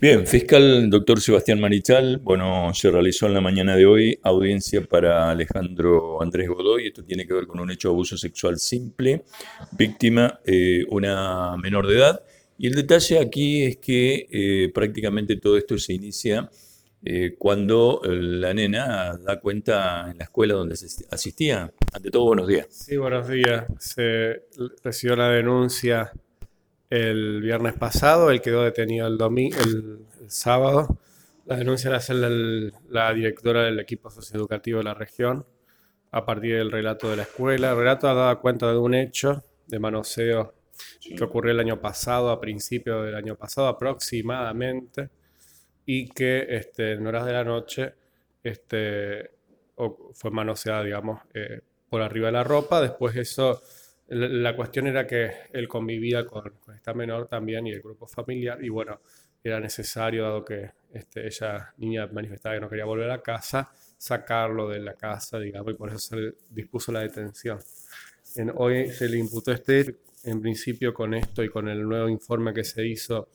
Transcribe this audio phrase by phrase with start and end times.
[0.00, 5.30] Bien, fiscal doctor Sebastián Marichal, bueno, se realizó en la mañana de hoy audiencia para
[5.30, 6.86] Alejandro Andrés Godoy.
[6.86, 9.24] Esto tiene que ver con un hecho de abuso sexual simple,
[9.72, 12.24] víctima eh, una menor de edad.
[12.56, 16.48] Y el detalle aquí es que eh, prácticamente todo esto se inicia
[17.04, 20.76] eh, cuando la nena da cuenta en la escuela donde
[21.10, 21.70] asistía.
[21.92, 22.68] Ante todo, buenos días.
[22.70, 23.66] Sí, buenos días.
[23.78, 24.44] Se
[24.82, 26.10] recibió la denuncia
[26.90, 30.98] el viernes pasado, él quedó detenido el, domingo, el, sábado.
[31.46, 35.46] La denuncia la hace la directora del equipo socioeducativo de la región
[36.12, 37.70] a partir del relato de la escuela.
[37.70, 40.54] El relato ha dado cuenta de un hecho de manoseo
[41.00, 45.10] que ocurrió el año pasado, a principios del año pasado aproximadamente,
[45.86, 47.94] y que este, en horas de la noche
[48.42, 49.30] este,
[50.14, 52.80] fue manoseada, digamos, eh, por arriba de la ropa.
[52.80, 53.62] Después eso
[54.10, 58.68] la cuestión era que él convivía con, esta menor también y el grupo familiar y
[58.68, 59.00] bueno,
[59.42, 64.68] era necesario, dado que este, ella, niña, manifestaba que no quería volver a casa, sacarlo
[64.68, 67.60] de la casa, digamos, y por eso se dispuso la detención.
[68.34, 72.52] En, hoy se le imputó este, en principio con esto y con el nuevo informe
[72.52, 73.28] que se hizo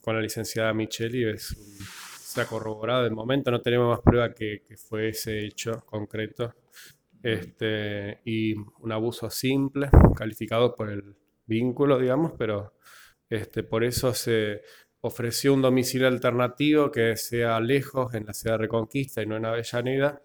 [0.00, 1.56] con la licenciada Micheli, es,
[2.22, 3.02] se ha corroborado.
[3.02, 6.54] De momento no tenemos más prueba que, que fue ese hecho concreto
[7.24, 12.74] este, y un abuso simple, calificado por el vínculo, digamos, pero
[13.30, 14.60] este, por eso se
[15.00, 19.46] ofreció un domicilio alternativo que sea lejos, en la ciudad de Reconquista y no en
[19.46, 20.20] Avellaneda,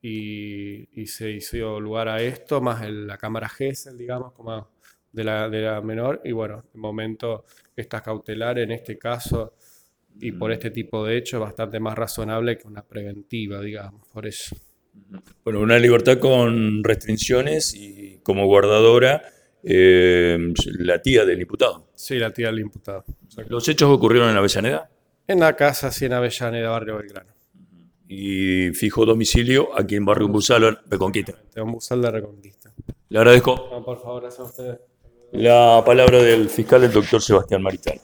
[0.00, 4.68] y, y se hizo lugar a esto, más la cámara GESEL, digamos, como
[5.10, 9.54] de la, de la menor, y bueno, de momento esta cautelar en este caso
[10.20, 14.26] y por este tipo de hecho es bastante más razonable que una preventiva, digamos, por
[14.26, 14.54] eso.
[15.44, 19.22] Bueno, una libertad con restricciones y como guardadora
[19.62, 21.88] eh, la tía del imputado.
[21.94, 23.04] Sí, la tía del imputado.
[23.48, 24.90] ¿Los hechos ocurrieron en Avellaneda?
[25.26, 27.32] En la casa, sí, en Avellaneda, Barrio Belgrano.
[28.06, 31.34] Y fijó domicilio aquí en Barrio Busal, Reconquista.
[31.54, 32.72] En Busal de Reconquista.
[33.08, 33.82] Le agradezco.
[33.84, 34.78] por favor, gracias a ustedes.
[35.32, 38.00] La palabra del fiscal, el doctor Sebastián Marital.